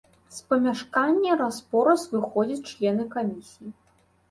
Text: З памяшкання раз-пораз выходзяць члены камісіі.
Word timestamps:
З 0.35 0.45
памяшкання 0.53 1.35
раз-пораз 1.43 2.07
выходзяць 2.15 2.67
члены 2.73 3.09
камісіі. 3.15 3.75